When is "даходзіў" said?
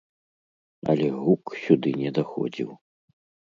2.21-2.69